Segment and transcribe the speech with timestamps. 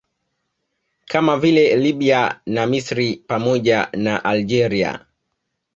[1.05, 5.05] Kama vile Lbya na Misri pamoja na Algeria